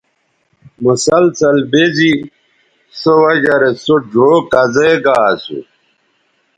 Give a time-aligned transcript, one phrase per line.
[0.83, 2.13] مسلسل بزے
[2.99, 5.59] سو وجہ رے سو ڙھؤ کزے گا اسو